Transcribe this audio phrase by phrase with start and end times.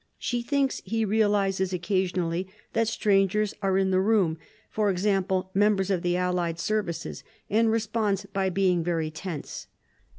[0.17, 4.39] She thinks he realizes occasionally that strangers are in the room;
[4.75, 4.93] e.
[4.95, 5.19] g.,
[5.53, 9.67] members of the Allied services, and responds by being very tense.